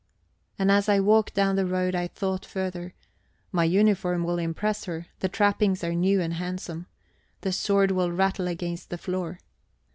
[0.57, 2.95] And as I walked down the road I thought further:
[3.51, 6.87] My uniform will impress her; the trappings are new and handsome.
[7.41, 9.37] The sword will rattle against the floor.